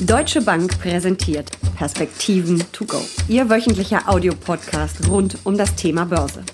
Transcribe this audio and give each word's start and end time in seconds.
Deutsche 0.00 0.40
Bank 0.40 0.78
präsentiert 0.78 1.50
Perspektiven 1.76 2.62
to 2.70 2.84
go. 2.84 3.00
Ihr 3.26 3.50
wöchentlicher 3.50 4.08
Audiopodcast 4.08 5.08
rund 5.08 5.38
um 5.42 5.58
das 5.58 5.74
Thema 5.74 6.04
Börse. 6.04 6.44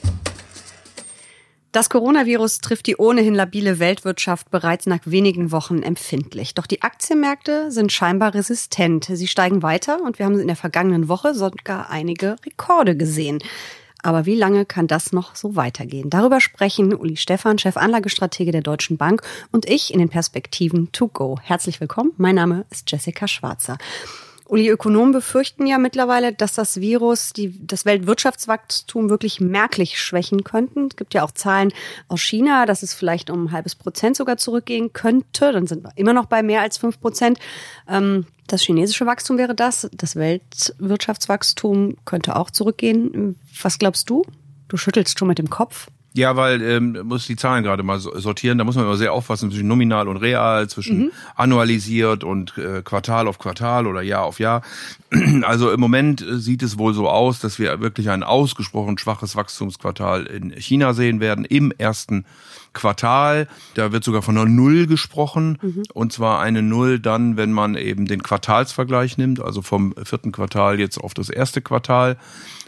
Das 1.70 1.90
Coronavirus 1.90 2.60
trifft 2.60 2.86
die 2.86 2.96
ohnehin 2.96 3.34
labile 3.34 3.78
Weltwirtschaft 3.78 4.50
bereits 4.50 4.86
nach 4.86 5.00
wenigen 5.04 5.52
Wochen 5.52 5.82
empfindlich. 5.82 6.54
Doch 6.54 6.66
die 6.66 6.80
Aktienmärkte 6.80 7.70
sind 7.70 7.92
scheinbar 7.92 8.32
resistent. 8.32 9.10
Sie 9.12 9.28
steigen 9.28 9.62
weiter 9.62 10.00
und 10.02 10.18
wir 10.18 10.24
haben 10.24 10.40
in 10.40 10.46
der 10.46 10.56
vergangenen 10.56 11.08
Woche 11.08 11.34
sogar 11.34 11.90
einige 11.90 12.36
Rekorde 12.46 12.96
gesehen. 12.96 13.40
Aber 14.04 14.26
wie 14.26 14.36
lange 14.36 14.66
kann 14.66 14.86
das 14.86 15.12
noch 15.12 15.34
so 15.34 15.56
weitergehen? 15.56 16.10
Darüber 16.10 16.38
sprechen 16.38 16.94
Uli 16.94 17.16
Stephan, 17.16 17.56
Chefanlagestratege 17.56 18.52
der 18.52 18.60
Deutschen 18.60 18.98
Bank 18.98 19.22
und 19.50 19.64
ich 19.66 19.94
in 19.94 19.98
den 19.98 20.10
Perspektiven 20.10 20.92
to 20.92 21.08
go. 21.08 21.38
Herzlich 21.42 21.80
willkommen. 21.80 22.12
Mein 22.18 22.34
Name 22.34 22.66
ist 22.70 22.92
Jessica 22.92 23.26
Schwarzer. 23.26 23.78
Uli, 24.46 24.68
Ökonomen 24.68 25.12
befürchten 25.12 25.66
ja 25.66 25.78
mittlerweile, 25.78 26.34
dass 26.34 26.52
das 26.52 26.82
Virus 26.82 27.32
die, 27.32 27.66
das 27.66 27.86
Weltwirtschaftswachstum 27.86 29.08
wirklich 29.08 29.40
merklich 29.40 29.98
schwächen 29.98 30.44
könnten. 30.44 30.88
Es 30.88 30.96
gibt 30.96 31.14
ja 31.14 31.22
auch 31.22 31.30
Zahlen 31.30 31.72
aus 32.08 32.20
China, 32.20 32.66
dass 32.66 32.82
es 32.82 32.92
vielleicht 32.92 33.30
um 33.30 33.46
ein 33.46 33.52
halbes 33.52 33.74
Prozent 33.74 34.18
sogar 34.18 34.36
zurückgehen 34.36 34.92
könnte. 34.92 35.50
Dann 35.50 35.66
sind 35.66 35.82
wir 35.82 35.92
immer 35.96 36.12
noch 36.12 36.26
bei 36.26 36.42
mehr 36.42 36.60
als 36.60 36.76
fünf 36.76 37.00
Prozent. 37.00 37.38
Ähm, 37.88 38.26
das 38.46 38.62
chinesische 38.62 39.06
Wachstum 39.06 39.38
wäre 39.38 39.54
das. 39.54 39.88
Das 39.92 40.16
Weltwirtschaftswachstum 40.16 41.96
könnte 42.04 42.36
auch 42.36 42.50
zurückgehen. 42.50 43.36
Was 43.62 43.78
glaubst 43.78 44.10
du? 44.10 44.24
Du 44.68 44.76
schüttelst 44.76 45.18
schon 45.18 45.28
mit 45.28 45.38
dem 45.38 45.50
Kopf. 45.50 45.88
Ja, 46.16 46.36
weil 46.36 46.62
ähm, 46.62 46.96
muss 47.04 47.26
die 47.26 47.34
Zahlen 47.34 47.64
gerade 47.64 47.82
mal 47.82 47.98
sortieren. 47.98 48.56
Da 48.56 48.62
muss 48.62 48.76
man 48.76 48.84
immer 48.84 48.96
sehr 48.96 49.12
aufpassen 49.12 49.50
zwischen 49.50 49.66
nominal 49.66 50.06
und 50.06 50.16
real, 50.18 50.68
zwischen 50.68 50.98
mhm. 50.98 51.10
annualisiert 51.34 52.22
und 52.22 52.56
äh, 52.56 52.82
Quartal 52.82 53.26
auf 53.26 53.40
Quartal 53.40 53.88
oder 53.88 54.00
Jahr 54.00 54.24
auf 54.24 54.38
Jahr. 54.38 54.62
Also 55.42 55.72
im 55.72 55.80
Moment 55.80 56.22
äh, 56.22 56.38
sieht 56.38 56.62
es 56.62 56.78
wohl 56.78 56.94
so 56.94 57.08
aus, 57.08 57.40
dass 57.40 57.58
wir 57.58 57.80
wirklich 57.80 58.10
ein 58.10 58.22
ausgesprochen 58.22 58.96
schwaches 58.96 59.34
Wachstumsquartal 59.34 60.26
in 60.26 60.50
China 60.52 60.94
sehen 60.94 61.18
werden 61.18 61.44
im 61.44 61.72
ersten 61.72 62.24
Quartal. 62.74 63.48
Da 63.74 63.92
wird 63.92 64.04
sogar 64.04 64.22
von 64.22 64.36
einer 64.36 64.48
Null 64.48 64.86
gesprochen. 64.86 65.58
Mhm. 65.62 65.82
Und 65.94 66.12
zwar 66.12 66.40
eine 66.40 66.62
Null 66.62 67.00
dann, 67.00 67.36
wenn 67.36 67.52
man 67.52 67.74
eben 67.76 68.06
den 68.06 68.22
Quartalsvergleich 68.22 69.16
nimmt, 69.16 69.40
also 69.40 69.62
vom 69.62 69.94
vierten 70.02 70.32
Quartal 70.32 70.78
jetzt 70.78 70.98
auf 70.98 71.14
das 71.14 71.30
erste 71.30 71.62
Quartal. 71.62 72.18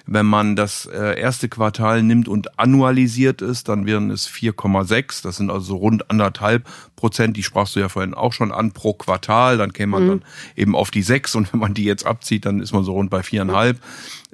Wenn 0.09 0.27
man 0.27 0.55
das 0.55 0.87
äh, 0.87 1.19
erste 1.21 1.49
Quartal 1.49 2.05
nimmt 2.05 2.29
und 2.29 2.61
annualisiert 2.61 3.43
ist, 3.43 3.69
dann 3.69 3.87
wären 3.87 4.11
es 4.11 4.29
4,6. 4.29 5.25
Das 5.25 5.37
sind 5.37 5.51
also 5.51 5.77
rund 5.77 6.09
anderthalb 6.11 6.65
Prozent. 6.95 7.37
Die 7.37 7.43
sprachst 7.43 7.75
du 7.75 7.81
ja 7.81 7.89
vorhin 7.89 8.15
auch 8.15 8.33
schon 8.33 8.53
an 8.53 8.71
pro 8.71 8.95
Quartal. 8.95 9.59
Dann 9.59 9.73
käme 9.73 9.91
man 9.91 10.05
mhm. 10.05 10.09
dann 10.09 10.23
eben 10.55 10.77
auf 10.77 10.93
die 10.93 11.03
sechs. 11.03 11.35
Und 11.35 11.53
wenn 11.53 11.59
man 11.59 11.75
die 11.75 11.85
jetzt 11.85 12.07
abzieht, 12.07 12.47
dann 12.47 12.61
ist 12.61 12.73
man 12.73 12.85
so 12.85 12.93
rund 12.93 13.11
bei 13.11 13.25
viereinhalb. 13.25 13.79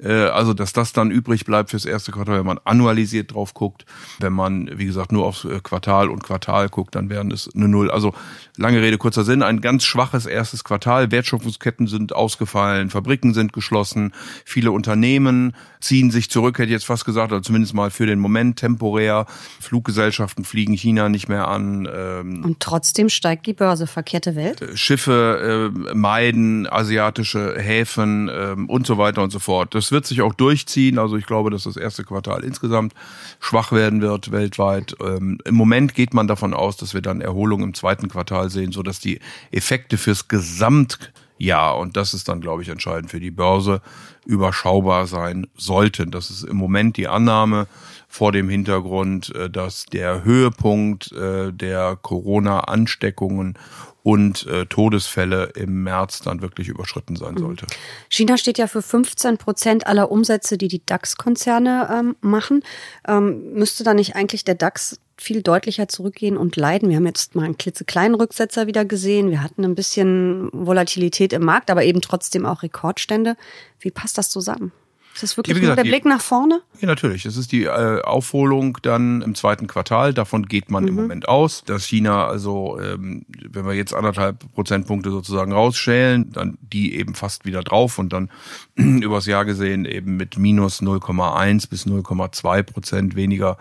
Mhm. 0.03 0.31
also, 0.33 0.53
dass 0.53 0.73
das 0.73 0.93
dann 0.93 1.11
übrig 1.11 1.45
bleibt 1.45 1.69
fürs 1.71 1.85
erste 1.85 2.11
Quartal, 2.11 2.39
wenn 2.39 2.45
man 2.45 2.59
annualisiert 2.63 3.33
drauf 3.33 3.53
guckt. 3.53 3.85
Wenn 4.19 4.33
man, 4.33 4.69
wie 4.77 4.85
gesagt, 4.85 5.11
nur 5.11 5.25
aufs 5.25 5.45
äh, 5.45 5.59
Quartal 5.61 6.09
und 6.09 6.23
Quartal 6.23 6.69
guckt, 6.69 6.95
dann 6.95 7.09
wären 7.09 7.31
es 7.31 7.49
eine 7.55 7.67
Null. 7.67 7.89
Also, 7.89 8.13
lange 8.57 8.81
Rede, 8.81 8.97
kurzer 8.97 9.23
Sinn. 9.23 9.43
Ein 9.43 9.61
ganz 9.61 9.85
schwaches 9.85 10.25
erstes 10.25 10.63
Quartal. 10.63 11.11
Wertschöpfungsketten 11.11 11.87
sind 11.87 12.13
ausgefallen. 12.13 12.89
Fabriken 12.89 13.33
sind 13.33 13.53
geschlossen. 13.53 14.13
Viele 14.45 14.71
Unternehmen 14.71 15.53
ziehen 15.79 16.11
sich 16.11 16.29
zurück, 16.29 16.57
hätte 16.57 16.67
ich 16.67 16.73
jetzt 16.73 16.85
fast 16.85 17.05
gesagt, 17.05 17.31
oder 17.31 17.41
zumindest 17.41 17.73
mal 17.73 17.91
für 17.91 18.05
den 18.05 18.19
Moment 18.19 18.57
temporär. 18.57 19.25
Fluggesellschaften 19.59 20.45
fliegen 20.45 20.73
China 20.73 21.09
nicht 21.09 21.27
mehr 21.27 21.47
an. 21.47 21.87
Ähm, 21.93 22.43
Und 22.43 22.59
trotzdem 22.59 23.09
steigt 23.09 23.45
die 23.45 23.53
Börse. 23.53 23.87
Verkehrte 23.87 24.35
Welt? 24.35 24.61
Äh, 24.61 24.77
Schiffe 24.77 25.71
äh, 25.73 25.93
meiden 25.93 26.67
asiatische 26.67 27.55
Häfen 27.57 28.29
äh, 28.29 28.55
und 28.67 28.87
so 28.87 28.97
weiter 28.97 29.23
und 29.23 29.31
so 29.31 29.39
fort. 29.39 29.75
Das 29.75 29.91
wird 29.93 30.05
sich 30.05 30.21
auch 30.21 30.33
durchziehen. 30.33 30.99
Also 30.99 31.15
ich 31.15 31.25
glaube, 31.25 31.49
dass 31.49 31.63
das 31.63 31.77
erste 31.77 32.03
Quartal 32.03 32.43
insgesamt 32.43 32.93
schwach 33.39 33.71
werden 33.71 34.01
wird 34.01 34.33
weltweit. 34.33 34.97
Ähm, 35.01 35.37
Im 35.45 35.55
Moment 35.55 35.95
geht 35.95 36.13
man 36.13 36.27
davon 36.27 36.53
aus, 36.53 36.75
dass 36.75 36.93
wir 36.93 37.01
dann 37.01 37.21
Erholung 37.21 37.63
im 37.63 37.73
zweiten 37.73 38.09
Quartal 38.09 38.49
sehen, 38.49 38.73
so 38.73 38.83
dass 38.83 38.99
die 38.99 39.19
Effekte 39.51 39.97
fürs 39.97 40.27
Gesamt 40.27 41.13
ja, 41.37 41.71
und 41.71 41.97
das 41.97 42.13
ist 42.13 42.29
dann, 42.29 42.39
glaube 42.39 42.61
ich, 42.61 42.69
entscheidend 42.69 43.11
für 43.11 43.19
die 43.19 43.31
Börse, 43.31 43.81
überschaubar 44.25 45.07
sein 45.07 45.47
sollten. 45.57 46.09
Das 46.11 46.29
ist 46.29 46.43
im 46.43 46.55
Moment 46.55 46.95
die 46.95 47.09
Annahme 47.09 47.67
vor 48.07 48.31
dem 48.31 48.47
Hintergrund, 48.47 49.35
äh, 49.35 49.49
dass 49.49 49.85
der 49.85 50.23
Höhepunkt 50.23 51.11
äh, 51.11 51.51
der 51.51 51.97
Corona-Ansteckungen 52.01 53.57
und 54.03 54.45
äh, 54.47 54.65
Todesfälle 54.65 55.51
im 55.55 55.83
März 55.83 56.19
dann 56.19 56.41
wirklich 56.41 56.67
überschritten 56.67 57.15
sein 57.15 57.35
mhm. 57.35 57.39
sollte. 57.39 57.67
China 58.09 58.37
steht 58.37 58.57
ja 58.57 58.67
für 58.67 58.81
15 58.81 59.37
Prozent 59.37 59.87
aller 59.87 60.11
Umsätze, 60.11 60.57
die 60.57 60.67
die 60.67 60.85
DAX-Konzerne 60.85 61.89
ähm, 61.91 62.15
machen. 62.21 62.63
Ähm, 63.07 63.53
müsste 63.53 63.83
da 63.83 63.93
nicht 63.93 64.15
eigentlich 64.15 64.43
der 64.43 64.55
DAX 64.55 64.99
viel 65.17 65.41
deutlicher 65.41 65.87
zurückgehen 65.87 66.37
und 66.37 66.57
leiden. 66.57 66.89
Wir 66.89 66.97
haben 66.97 67.05
jetzt 67.05 67.35
mal 67.35 67.45
einen 67.45 67.57
klitzekleinen 67.57 68.15
Rücksetzer 68.15 68.67
wieder 68.67 68.83
gesehen. 68.83 69.31
Wir 69.31 69.41
hatten 69.41 69.63
ein 69.63 69.75
bisschen 69.75 70.49
Volatilität 70.51 71.31
im 71.31 71.45
Markt, 71.45 71.71
aber 71.71 71.85
eben 71.85 72.01
trotzdem 72.01 72.45
auch 72.45 72.61
Rekordstände. 72.61 73.37
Wie 73.79 73.91
passt 73.91 74.17
das 74.17 74.29
zusammen? 74.29 74.73
Ist 75.13 75.21
das 75.21 75.37
wirklich 75.37 75.59
gesagt, 75.59 75.77
nur 75.77 75.83
der 75.83 75.89
Blick 75.89 76.05
nach 76.05 76.21
vorne? 76.21 76.61
Ja, 76.79 76.87
natürlich. 76.87 77.25
Es 77.25 77.37
ist 77.37 77.51
die 77.51 77.65
äh, 77.65 78.01
Aufholung 78.01 78.79
dann 78.81 79.21
im 79.21 79.35
zweiten 79.35 79.67
Quartal. 79.67 80.13
Davon 80.13 80.47
geht 80.47 80.71
man 80.71 80.83
mhm. 80.83 80.89
im 80.89 80.95
Moment 80.95 81.27
aus, 81.29 81.63
dass 81.63 81.85
China 81.85 82.25
also, 82.25 82.79
ähm, 82.79 83.25
wenn 83.49 83.65
wir 83.65 83.73
jetzt 83.73 83.93
anderthalb 83.93 84.51
Prozentpunkte 84.53 85.11
sozusagen 85.11 85.51
rausschälen, 85.51 86.31
dann 86.31 86.57
die 86.61 86.95
eben 86.95 87.13
fast 87.13 87.45
wieder 87.45 87.61
drauf 87.61 87.99
und 87.99 88.11
dann 88.11 88.31
übers 88.75 89.27
Jahr 89.27 89.45
gesehen 89.45 89.85
eben 89.85 90.17
mit 90.17 90.37
minus 90.37 90.81
0,1 90.81 91.69
bis 91.69 91.85
0,2 91.85 92.63
Prozent 92.63 93.15
weniger 93.15 93.57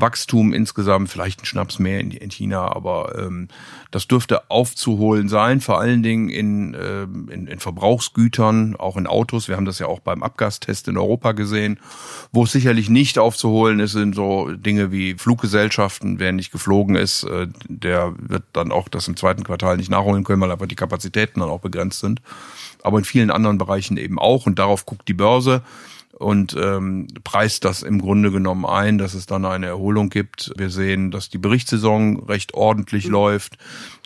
Wachstum 0.00 0.52
insgesamt, 0.52 1.08
vielleicht 1.08 1.42
ein 1.42 1.46
Schnaps 1.46 1.78
mehr 1.78 2.00
in, 2.00 2.10
in 2.10 2.30
China, 2.30 2.74
aber 2.74 3.18
ähm, 3.18 3.48
das 3.90 4.06
dürfte 4.06 4.50
aufzuholen 4.50 5.28
sein, 5.28 5.60
vor 5.60 5.80
allen 5.80 6.02
Dingen 6.02 6.28
in, 6.28 6.74
äh, 6.74 7.02
in, 7.02 7.46
in 7.46 7.58
Verbrauchsgütern, 7.58 8.76
auch 8.76 8.96
in 8.96 9.06
Autos. 9.06 9.48
Wir 9.48 9.56
haben 9.56 9.64
das 9.64 9.78
ja 9.78 9.86
auch 9.86 10.00
beim 10.00 10.22
Abgastest 10.22 10.88
in 10.88 10.98
Europa 10.98 11.32
gesehen. 11.32 11.78
Wo 12.32 12.44
es 12.44 12.52
sicherlich 12.52 12.90
nicht 12.90 13.18
aufzuholen 13.18 13.80
ist, 13.80 13.92
sind 13.92 14.14
so 14.14 14.52
Dinge 14.52 14.92
wie 14.92 15.14
Fluggesellschaften. 15.14 16.18
Wer 16.18 16.32
nicht 16.32 16.52
geflogen 16.52 16.96
ist, 16.96 17.24
äh, 17.24 17.48
der 17.68 18.14
wird 18.18 18.44
dann 18.52 18.72
auch 18.72 18.88
das 18.88 19.08
im 19.08 19.16
zweiten 19.16 19.44
Quartal 19.44 19.76
nicht 19.76 19.90
nachholen 19.90 20.24
können, 20.24 20.42
weil 20.42 20.50
einfach 20.50 20.66
die 20.66 20.76
Kapazitäten 20.76 21.40
dann 21.40 21.48
auch 21.48 21.60
begrenzt 21.60 22.00
sind. 22.00 22.20
Aber 22.82 22.98
in 22.98 23.04
vielen 23.04 23.30
anderen 23.30 23.58
Bereichen 23.58 23.96
eben 23.96 24.18
auch. 24.18 24.46
Und 24.46 24.58
darauf 24.58 24.86
guckt 24.86 25.08
die 25.08 25.14
Börse 25.14 25.62
und 26.18 26.56
ähm, 26.58 27.08
preist 27.24 27.64
das 27.64 27.82
im 27.82 28.00
Grunde 28.00 28.30
genommen 28.30 28.64
ein, 28.64 28.96
dass 28.96 29.12
es 29.12 29.26
dann 29.26 29.44
eine 29.44 29.66
Erholung 29.66 30.08
gibt. 30.08 30.52
Wir 30.56 30.70
sehen, 30.70 31.10
dass 31.10 31.28
die 31.28 31.38
Berichtssaison 31.38 32.24
recht 32.24 32.54
ordentlich 32.54 33.06
mhm. 33.06 33.12
läuft. 33.12 33.58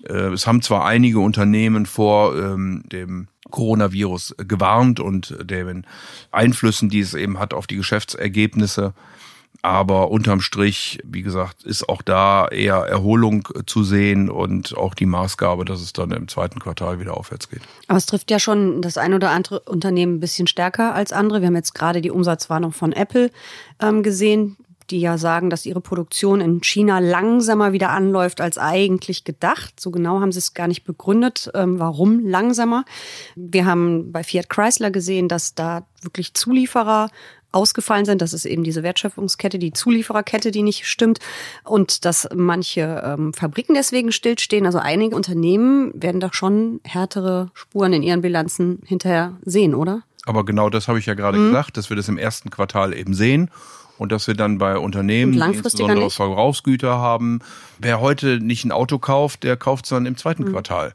Äh, 0.05 0.33
es 0.33 0.47
haben 0.47 0.61
zwar 0.61 0.85
einige 0.85 1.21
Unternehmen 1.21 1.87
vor 1.87 2.37
ähm, 2.37 2.83
dem 2.91 3.29
Coronavirus 3.51 4.35
gewarnt 4.39 4.99
und 5.01 5.37
den 5.43 5.87
Einflüssen, 6.33 6.89
die 6.89 7.01
es 7.01 7.15
eben 7.15 7.39
hat 7.39 7.55
auf 7.55 7.67
die 7.67 7.77
Geschäftsergebnisse. 7.77 8.93
Aber 9.63 10.11
unterm 10.11 10.41
Strich, 10.41 11.01
wie 11.05 11.23
gesagt, 11.23 11.65
ist 11.65 11.89
auch 11.89 12.01
da 12.01 12.49
eher 12.49 12.77
Erholung 12.77 13.47
zu 13.67 13.85
sehen 13.85 14.31
und 14.31 14.77
auch 14.77 14.95
die 14.95 15.07
Maßgabe, 15.07 15.65
dass 15.65 15.83
es 15.83 15.93
dann 15.93 16.13
im 16.13 16.29
zweiten 16.29 16.61
Quartal 16.61 16.99
wieder 16.99 17.17
aufwärts 17.17 17.49
geht. 17.51 17.61
Aber 17.87 17.99
es 17.99 18.07
trifft 18.07 18.31
ja 18.31 18.39
schon 18.39 18.81
das 18.81 18.97
ein 18.97 19.13
oder 19.13 19.31
andere 19.31 19.61
Unternehmen 19.61 20.17
ein 20.17 20.21
bisschen 20.21 20.47
stärker 20.47 20.95
als 20.95 21.13
andere. 21.13 21.41
Wir 21.41 21.49
haben 21.49 21.57
jetzt 21.57 21.75
gerade 21.75 22.01
die 22.01 22.11
Umsatzwarnung 22.11 22.73
von 22.73 22.93
Apple 22.93 23.31
ähm, 23.81 24.03
gesehen, 24.03 24.57
die 24.91 25.01
ja 25.01 25.19
sagen, 25.19 25.51
dass 25.51 25.67
ihre 25.67 25.81
Produktion 25.81 26.41
in 26.41 26.63
China 26.63 26.99
langsamer 26.99 27.73
wieder 27.73 27.91
anläuft 27.91 28.41
als 28.41 28.59
eigentlich 28.59 29.25
gedacht. 29.25 29.79
So 29.79 29.91
genau 29.91 30.21
haben 30.21 30.33
sie 30.33 30.39
es 30.39 30.55
gar 30.55 30.69
nicht 30.69 30.85
begründet, 30.85 31.51
ähm, 31.55 31.79
warum 31.79 32.27
langsamer. 32.27 32.85
Wir 33.37 33.67
haben 33.67 34.13
bei 34.13 34.25
Fiat 34.25 34.49
Chrysler 34.49 34.91
gesehen, 34.91 35.29
dass 35.29 35.55
da 35.55 35.87
wirklich 36.03 36.35
Zulieferer 36.35 37.11
ausgefallen 37.53 38.05
sind. 38.05 38.23
Das 38.23 38.33
ist 38.33 38.45
eben 38.45 38.65
diese 38.65 38.83
Wertschöpfungskette, 38.83 39.59
die 39.59 39.73
Zuliefererkette, 39.73 40.51
die 40.51 40.63
nicht 40.63 40.87
stimmt 40.87 41.19
und 41.65 42.05
dass 42.05 42.29
manche 42.35 43.03
ähm, 43.05 43.33
Fabriken 43.33 43.75
deswegen 43.75 44.13
stillstehen. 44.13 44.67
Also 44.67 44.79
einige 44.79 45.17
Unternehmen 45.17 45.93
werden 45.95 46.21
doch 46.21 46.35
schon 46.35 46.81
härtere 46.85 47.51
Spuren 47.55 47.93
in 47.93 48.03
ihren 48.03 48.23
Bilanzen 48.23 48.81
hinterher 48.87 49.37
sehen, 49.45 49.75
oder? 49.75 50.03
Aber 50.27 50.45
genau 50.45 50.71
das 50.71 50.89
habe 50.89 50.99
ich 50.99 51.07
ja 51.07 51.15
gerade 51.15 51.39
mhm. 51.39 51.47
gesagt, 51.49 51.77
dass 51.77 51.91
wir 51.91 51.97
das 51.97 52.09
im 52.09 52.19
ersten 52.19 52.51
Quartal 52.51 52.95
eben 52.95 53.15
sehen 53.15 53.51
und 53.99 54.13
dass 54.13 54.27
wir 54.27 54.35
dann 54.35 54.59
bei 54.59 54.79
Unternehmen, 54.79 55.33
die 55.33 55.41
insbesondere 55.41 56.05
nicht. 56.05 56.17
Verbrauchsgüter 56.17 56.99
haben, 56.99 57.41
wer 57.79 58.01
heute 58.01 58.39
nicht 58.41 58.65
ein 58.65 58.73
Auto 58.73 58.99
kauft, 58.99 59.43
der 59.43 59.57
kauft 59.57 59.85
es 59.85 59.91
dann 59.91 60.07
im 60.07 60.17
zweiten 60.17 60.45
mhm. 60.45 60.53
Quartal. 60.53 60.95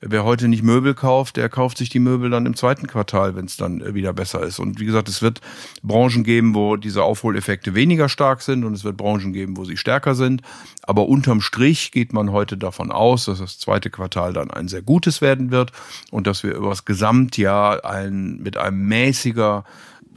Wer 0.00 0.24
heute 0.24 0.48
nicht 0.48 0.62
Möbel 0.62 0.94
kauft, 0.94 1.38
der 1.38 1.48
kauft 1.48 1.78
sich 1.78 1.88
die 1.88 2.00
Möbel 2.00 2.28
dann 2.28 2.44
im 2.44 2.54
zweiten 2.54 2.86
Quartal, 2.86 3.34
wenn 3.34 3.46
es 3.46 3.56
dann 3.56 3.80
äh, 3.80 3.94
wieder 3.94 4.12
besser 4.12 4.42
ist. 4.42 4.58
Und 4.58 4.78
wie 4.78 4.84
gesagt, 4.84 5.08
es 5.08 5.22
wird 5.22 5.40
Branchen 5.82 6.22
geben, 6.22 6.54
wo 6.54 6.76
diese 6.76 7.02
Aufholeffekte 7.02 7.74
weniger 7.74 8.10
stark 8.10 8.42
sind 8.42 8.64
und 8.64 8.74
es 8.74 8.84
wird 8.84 8.98
Branchen 8.98 9.32
geben, 9.32 9.56
wo 9.56 9.64
sie 9.64 9.78
stärker 9.78 10.14
sind. 10.14 10.42
Aber 10.82 11.08
unterm 11.08 11.40
Strich 11.40 11.92
geht 11.92 12.12
man 12.12 12.30
heute 12.30 12.58
davon 12.58 12.92
aus, 12.92 13.24
dass 13.24 13.38
das 13.38 13.58
zweite 13.58 13.88
Quartal 13.88 14.34
dann 14.34 14.50
ein 14.50 14.68
sehr 14.68 14.82
gutes 14.82 15.22
werden 15.22 15.50
wird 15.50 15.72
und 16.10 16.26
dass 16.26 16.42
wir 16.42 16.54
über 16.54 16.68
das 16.68 16.84
Gesamtjahr 16.84 17.84
ein, 17.86 18.36
mit 18.42 18.58
einem 18.58 18.86
mäßiger 18.86 19.64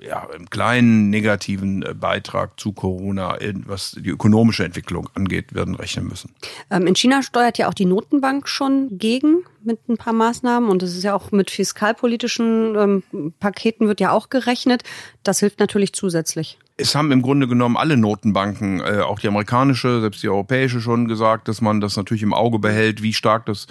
ja, 0.01 0.27
im 0.35 0.49
kleinen 0.49 1.09
negativen 1.09 1.83
äh, 1.83 1.93
Beitrag 1.93 2.59
zu 2.59 2.73
Corona, 2.73 3.37
was 3.65 3.91
die 3.99 4.09
ökonomische 4.09 4.63
Entwicklung 4.63 5.09
angeht, 5.13 5.53
werden 5.53 5.75
rechnen 5.75 6.07
müssen. 6.07 6.33
Ähm, 6.69 6.87
in 6.87 6.95
China 6.95 7.23
steuert 7.23 7.57
ja 7.57 7.67
auch 7.69 7.73
die 7.73 7.85
Notenbank 7.85 8.47
schon 8.47 8.97
gegen 8.97 9.43
mit 9.63 9.87
ein 9.89 9.97
paar 9.97 10.13
Maßnahmen 10.13 10.69
und 10.69 10.83
es 10.83 10.95
ist 10.95 11.03
ja 11.03 11.15
auch 11.15 11.31
mit 11.31 11.51
fiskalpolitischen 11.51 12.75
ähm, 12.75 13.33
Paketen 13.39 13.87
wird 13.87 13.99
ja 13.99 14.11
auch 14.11 14.29
gerechnet. 14.29 14.83
Das 15.23 15.39
hilft 15.39 15.59
natürlich 15.59 15.93
zusätzlich. 15.93 16.57
Es 16.81 16.95
haben 16.95 17.11
im 17.11 17.21
Grunde 17.21 17.45
genommen 17.47 17.75
alle 17.75 17.97
Notenbanken, 17.97 18.79
äh, 18.79 19.01
auch 19.01 19.19
die 19.19 19.27
amerikanische, 19.27 19.99
selbst 19.99 20.23
die 20.23 20.29
europäische 20.29 20.79
schon 20.79 21.09
gesagt, 21.09 21.49
dass 21.49 21.59
man 21.59 21.81
das 21.81 21.97
natürlich 21.97 22.23
im 22.23 22.33
Auge 22.33 22.57
behält, 22.57 23.03
wie 23.03 23.11
stark 23.11 23.45
das 23.47 23.67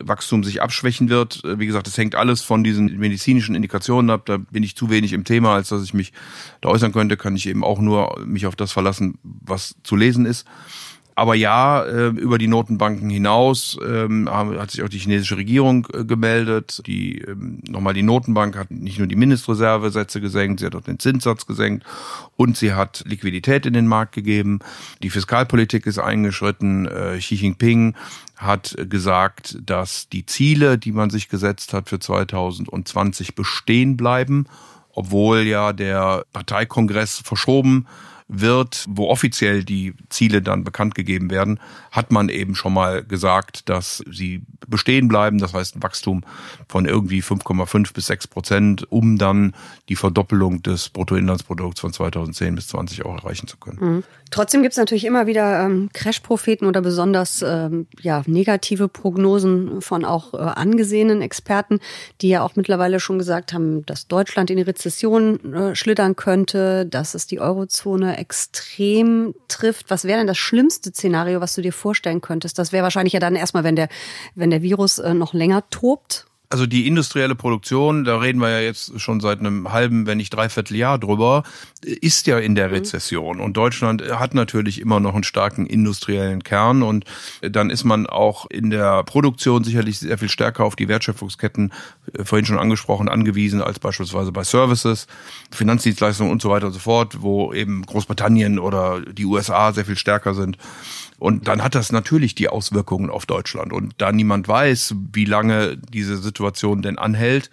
Wachstum 0.00 0.44
sich 0.44 0.62
abschwächen 0.62 1.08
wird. 1.08 1.44
Äh, 1.44 1.58
wie 1.58 1.66
gesagt, 1.66 1.88
es 1.88 1.98
hängt 1.98 2.14
alles 2.14 2.42
von 2.42 2.62
diesen 2.62 2.98
medizinischen 2.98 3.56
Indikationen 3.56 4.10
ab. 4.10 4.26
Da 4.26 4.36
bin 4.36 4.62
ich 4.62 4.76
zu 4.76 4.90
wenig 4.90 5.12
im 5.12 5.24
Thema, 5.24 5.54
als 5.54 5.70
dass 5.70 5.82
ich 5.82 5.92
mich 5.92 6.12
da 6.60 6.68
äußern 6.68 6.92
könnte. 6.92 7.16
Kann 7.16 7.34
ich 7.34 7.48
eben 7.48 7.64
auch 7.64 7.80
nur 7.80 8.16
mich 8.24 8.46
auf 8.46 8.54
das 8.54 8.70
verlassen, 8.70 9.18
was 9.22 9.74
zu 9.82 9.96
lesen 9.96 10.24
ist. 10.24 10.46
Aber 11.14 11.34
ja, 11.34 11.84
äh, 11.84 12.08
über 12.08 12.38
die 12.38 12.46
Notenbanken 12.46 13.10
hinaus 13.10 13.78
ähm, 13.86 14.30
hat 14.30 14.70
sich 14.70 14.82
auch 14.82 14.88
die 14.88 14.98
chinesische 14.98 15.36
Regierung 15.36 15.86
äh, 15.92 16.04
gemeldet. 16.04 16.82
Die 16.86 17.18
ähm, 17.18 17.60
nochmal 17.68 17.92
die 17.92 18.02
Notenbank 18.02 18.56
hat 18.56 18.70
nicht 18.70 18.98
nur 18.98 19.06
die 19.06 19.16
Mindestreservesätze 19.16 20.20
gesenkt, 20.20 20.60
sie 20.60 20.66
hat 20.66 20.74
auch 20.74 20.82
den 20.82 20.98
Zinssatz 20.98 21.46
gesenkt 21.46 21.84
und 22.36 22.56
sie 22.56 22.72
hat 22.72 23.04
Liquidität 23.06 23.66
in 23.66 23.74
den 23.74 23.86
Markt 23.86 24.12
gegeben. 24.12 24.60
Die 25.02 25.10
Fiskalpolitik 25.10 25.86
ist 25.86 25.98
eingeschritten. 25.98 26.86
Äh, 26.86 27.18
Xi 27.18 27.34
Jinping 27.34 27.94
hat 28.36 28.74
gesagt, 28.88 29.58
dass 29.64 30.08
die 30.08 30.24
Ziele, 30.24 30.78
die 30.78 30.92
man 30.92 31.10
sich 31.10 31.28
gesetzt 31.28 31.74
hat 31.74 31.90
für 31.90 31.98
2020 31.98 33.34
bestehen 33.34 33.96
bleiben, 33.96 34.46
obwohl 34.94 35.40
ja 35.40 35.72
der 35.72 36.24
Parteikongress 36.32 37.20
verschoben 37.22 37.86
wird, 38.32 38.86
wo 38.88 39.08
offiziell 39.08 39.62
die 39.62 39.94
Ziele 40.08 40.42
dann 40.42 40.64
bekannt 40.64 40.94
gegeben 40.94 41.30
werden, 41.30 41.60
hat 41.90 42.10
man 42.10 42.28
eben 42.28 42.54
schon 42.54 42.72
mal 42.72 43.04
gesagt, 43.04 43.68
dass 43.68 44.02
sie 44.10 44.42
bestehen 44.66 45.08
bleiben. 45.08 45.38
Das 45.38 45.54
heißt 45.54 45.76
ein 45.76 45.82
Wachstum 45.82 46.22
von 46.68 46.86
irgendwie 46.86 47.22
5,5 47.22 47.92
bis 47.92 48.06
6 48.06 48.26
Prozent, 48.28 48.90
um 48.90 49.18
dann 49.18 49.54
die 49.88 49.96
Verdoppelung 49.96 50.62
des 50.62 50.88
Bruttoinlandsprodukts 50.88 51.80
von 51.80 51.92
2010 51.92 52.54
bis 52.54 52.68
20 52.68 53.04
auch 53.04 53.16
erreichen 53.16 53.46
zu 53.46 53.58
können. 53.58 53.78
Mhm. 53.80 54.04
Trotzdem 54.30 54.62
gibt 54.62 54.72
es 54.72 54.78
natürlich 54.78 55.04
immer 55.04 55.26
wieder 55.26 55.66
ähm, 55.66 55.90
Crash-Propheten 55.92 56.64
oder 56.64 56.80
besonders 56.80 57.42
ähm, 57.46 57.86
ja, 58.00 58.22
negative 58.26 58.88
Prognosen 58.88 59.82
von 59.82 60.06
auch 60.06 60.32
äh, 60.32 60.38
angesehenen 60.38 61.20
Experten, 61.20 61.80
die 62.22 62.30
ja 62.30 62.42
auch 62.42 62.56
mittlerweile 62.56 62.98
schon 62.98 63.18
gesagt 63.18 63.52
haben, 63.52 63.84
dass 63.84 64.08
Deutschland 64.08 64.50
in 64.50 64.56
die 64.56 64.62
Rezession 64.62 65.52
äh, 65.52 65.74
schlittern 65.74 66.16
könnte, 66.16 66.86
dass 66.86 67.14
es 67.14 67.26
die 67.26 67.40
Eurozone 67.40 68.16
extrem 68.22 69.34
trifft. 69.48 69.90
Was 69.90 70.04
wäre 70.04 70.18
denn 70.18 70.28
das 70.28 70.38
schlimmste 70.38 70.90
Szenario, 70.90 71.40
was 71.40 71.54
du 71.54 71.60
dir 71.60 71.72
vorstellen 71.72 72.20
könntest? 72.20 72.56
Das 72.56 72.70
wäre 72.70 72.84
wahrscheinlich 72.84 73.12
ja 73.14 73.20
dann 73.20 73.34
erstmal, 73.34 73.64
wenn 73.64 73.74
der, 73.74 73.88
wenn 74.36 74.50
der 74.50 74.62
Virus 74.62 74.98
äh, 74.98 75.12
noch 75.12 75.34
länger 75.34 75.68
tobt 75.70 76.26
also 76.52 76.66
die 76.66 76.86
industrielle 76.86 77.34
Produktion, 77.34 78.04
da 78.04 78.18
reden 78.18 78.38
wir 78.38 78.50
ja 78.50 78.60
jetzt 78.60 79.00
schon 79.00 79.20
seit 79.20 79.40
einem 79.40 79.72
halben, 79.72 80.06
wenn 80.06 80.18
nicht 80.18 80.34
dreiviertel 80.34 80.76
Jahr 80.76 80.98
drüber, 80.98 81.44
ist 81.82 82.26
ja 82.26 82.38
in 82.38 82.54
der 82.54 82.68
mhm. 82.68 82.74
Rezession. 82.74 83.40
Und 83.40 83.56
Deutschland 83.56 84.02
hat 84.02 84.34
natürlich 84.34 84.78
immer 84.78 85.00
noch 85.00 85.14
einen 85.14 85.24
starken 85.24 85.64
industriellen 85.64 86.44
Kern. 86.44 86.82
Und 86.82 87.06
dann 87.40 87.70
ist 87.70 87.84
man 87.84 88.06
auch 88.06 88.44
in 88.50 88.68
der 88.68 89.02
Produktion 89.04 89.64
sicherlich 89.64 89.98
sehr 89.98 90.18
viel 90.18 90.28
stärker 90.28 90.64
auf 90.64 90.76
die 90.76 90.88
Wertschöpfungsketten, 90.88 91.72
äh, 92.12 92.24
vorhin 92.24 92.44
schon 92.44 92.58
angesprochen, 92.58 93.08
angewiesen 93.08 93.62
als 93.62 93.78
beispielsweise 93.78 94.30
bei 94.30 94.44
Services, 94.44 95.06
Finanzdienstleistungen 95.50 96.30
und 96.30 96.42
so 96.42 96.50
weiter 96.50 96.66
und 96.66 96.74
so 96.74 96.80
fort, 96.80 97.22
wo 97.22 97.54
eben 97.54 97.80
Großbritannien 97.86 98.58
oder 98.58 99.00
die 99.00 99.24
USA 99.24 99.72
sehr 99.72 99.86
viel 99.86 99.96
stärker 99.96 100.34
sind. 100.34 100.58
Und 101.22 101.46
dann 101.46 101.62
hat 101.62 101.76
das 101.76 101.92
natürlich 101.92 102.34
die 102.34 102.48
Auswirkungen 102.48 103.08
auf 103.08 103.26
Deutschland. 103.26 103.72
Und 103.72 103.94
da 103.98 104.10
niemand 104.10 104.48
weiß, 104.48 104.96
wie 105.12 105.24
lange 105.24 105.76
diese 105.76 106.16
Situation 106.16 106.82
denn 106.82 106.98
anhält, 106.98 107.48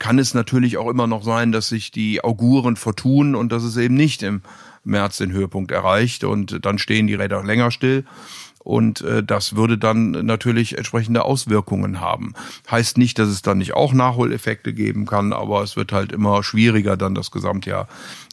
kann 0.00 0.18
es 0.18 0.34
natürlich 0.34 0.76
auch 0.76 0.88
immer 0.88 1.06
noch 1.06 1.22
sein, 1.22 1.52
dass 1.52 1.68
sich 1.68 1.92
die 1.92 2.24
Auguren 2.24 2.74
vertun 2.74 3.36
und 3.36 3.52
dass 3.52 3.62
es 3.62 3.76
eben 3.76 3.94
nicht 3.94 4.24
im 4.24 4.42
März 4.82 5.18
den 5.18 5.30
Höhepunkt 5.30 5.70
erreicht 5.70 6.24
und 6.24 6.66
dann 6.66 6.78
stehen 6.78 7.06
die 7.06 7.14
Räder 7.14 7.44
länger 7.44 7.70
still. 7.70 8.04
Und 8.58 9.02
äh, 9.02 9.22
das 9.22 9.54
würde 9.54 9.78
dann 9.78 10.10
natürlich 10.10 10.76
entsprechende 10.76 11.24
Auswirkungen 11.24 12.00
haben. 12.00 12.34
Heißt 12.68 12.98
nicht, 12.98 13.20
dass 13.20 13.28
es 13.28 13.40
dann 13.40 13.58
nicht 13.58 13.74
auch 13.74 13.92
Nachholeffekte 13.92 14.72
geben 14.72 15.06
kann, 15.06 15.32
aber 15.32 15.62
es 15.62 15.76
wird 15.76 15.92
halt 15.92 16.10
immer 16.10 16.42
schwieriger, 16.42 16.96
dann 16.96 17.14
das 17.14 17.30
Gesamtjahr 17.30 17.86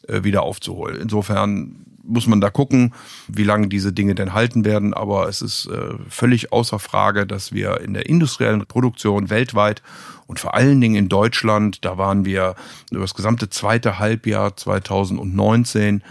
äh, 0.08 0.24
wieder 0.24 0.42
aufzuholen. 0.42 1.00
Insofern 1.00 1.86
muss 2.10 2.28
man 2.28 2.42
da 2.42 2.50
gucken, 2.50 2.94
wie 3.28 3.44
lange 3.44 3.68
diese 3.68 3.94
Dinge 3.94 4.16
denn 4.16 4.34
halten 4.34 4.66
werden. 4.66 4.94
Aber 4.94 5.28
es 5.28 5.42
ist 5.42 5.68
äh, 5.68 5.94
völlig 6.10 6.52
außer 6.52 6.80
Frage, 6.80 7.26
dass 7.26 7.54
wir 7.54 7.82
in 7.82 7.94
der 7.94 8.08
industriellen 8.08 8.66
Produktion 8.66 9.30
weltweit 9.30 9.82
und 10.30 10.40
vor 10.40 10.54
allen 10.54 10.80
Dingen 10.80 10.94
in 10.94 11.10
Deutschland, 11.10 11.84
da 11.84 11.98
waren 11.98 12.24
wir 12.24 12.54
über 12.92 13.02
das 13.02 13.16
gesamte 13.16 13.50
zweite 13.50 13.98
Halbjahr 13.98 14.56
2019 14.56 16.04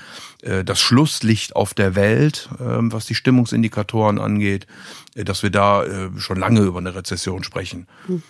äh, 0.43 0.65
das 0.65 0.81
Schlusslicht 0.81 1.55
auf 1.55 1.73
der 1.73 1.95
Welt, 1.95 2.49
ähm, 2.61 2.93
was 2.93 3.07
die 3.07 3.15
Stimmungsindikatoren 3.15 4.19
angeht, 4.19 4.67
äh, 5.15 5.23
dass 5.23 5.45
wir 5.45 5.51
da 5.51 5.85
äh, 5.85 6.11
schon 6.17 6.37
lange 6.37 6.63
über 6.63 6.81
eine 6.81 6.97
Rezession 6.97 7.45
sprechen. 7.45 7.87
Hm. 8.07 8.23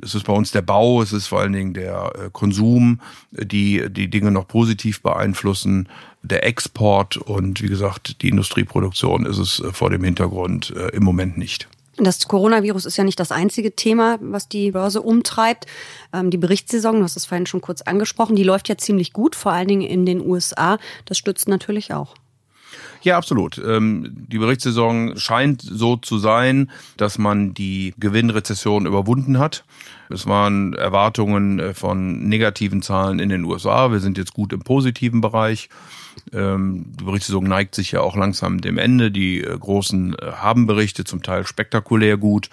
Es 0.00 0.14
ist 0.14 0.24
bei 0.24 0.32
uns 0.32 0.50
der 0.52 0.62
Bau, 0.62 1.02
es 1.02 1.12
ist 1.12 1.26
vor 1.26 1.40
allen 1.40 1.52
Dingen 1.52 1.74
der 1.74 2.30
Konsum, 2.32 3.00
die 3.32 3.84
die 3.90 4.08
Dinge 4.08 4.30
noch 4.30 4.46
positiv 4.46 5.02
beeinflussen, 5.02 5.88
der 6.22 6.46
Export 6.46 7.16
und 7.16 7.60
wie 7.60 7.66
gesagt, 7.66 8.22
die 8.22 8.28
Industrieproduktion 8.28 9.26
ist 9.26 9.38
es 9.38 9.60
vor 9.72 9.90
dem 9.90 10.04
Hintergrund 10.04 10.70
im 10.92 11.02
Moment 11.02 11.38
nicht. 11.38 11.68
Das 12.00 12.28
Coronavirus 12.28 12.86
ist 12.86 12.96
ja 12.96 13.04
nicht 13.04 13.18
das 13.18 13.32
einzige 13.32 13.74
Thema, 13.74 14.18
was 14.20 14.48
die 14.48 14.70
Börse 14.72 15.02
umtreibt. 15.02 15.66
Ähm, 16.12 16.30
die 16.30 16.38
Berichtssaison, 16.38 16.96
du 16.96 17.02
hast 17.02 17.16
es 17.16 17.26
vorhin 17.26 17.46
schon 17.46 17.60
kurz 17.60 17.82
angesprochen, 17.82 18.36
die 18.36 18.44
läuft 18.44 18.68
ja 18.68 18.76
ziemlich 18.76 19.12
gut, 19.12 19.34
vor 19.34 19.52
allen 19.52 19.68
Dingen 19.68 19.82
in 19.82 20.06
den 20.06 20.24
USA. 20.24 20.78
Das 21.06 21.18
stützt 21.18 21.48
natürlich 21.48 21.92
auch. 21.92 22.14
Ja, 23.02 23.16
absolut. 23.16 23.58
Ähm, 23.58 24.26
die 24.28 24.38
Berichtssaison 24.38 25.16
scheint 25.16 25.62
so 25.62 25.96
zu 25.96 26.18
sein, 26.18 26.70
dass 26.96 27.18
man 27.18 27.54
die 27.54 27.94
Gewinnrezession 27.98 28.86
überwunden 28.86 29.38
hat. 29.38 29.64
Es 30.10 30.26
waren 30.26 30.74
Erwartungen 30.74 31.58
äh, 31.58 31.74
von 31.74 32.28
negativen 32.28 32.82
Zahlen 32.82 33.18
in 33.18 33.28
den 33.28 33.44
USA. 33.44 33.90
Wir 33.90 34.00
sind 34.00 34.18
jetzt 34.18 34.34
gut 34.34 34.52
im 34.52 34.60
positiven 34.60 35.20
Bereich. 35.20 35.68
Ähm, 36.32 36.86
die 36.98 37.04
Berichtssaison 37.04 37.44
neigt 37.44 37.74
sich 37.74 37.92
ja 37.92 38.00
auch 38.00 38.16
langsam 38.16 38.60
dem 38.60 38.78
Ende. 38.78 39.10
Die 39.10 39.40
äh, 39.40 39.58
großen 39.58 40.14
äh, 40.14 40.32
haben 40.32 40.66
Berichte, 40.66 41.04
zum 41.04 41.22
Teil 41.22 41.46
spektakulär 41.46 42.16
gut. 42.16 42.50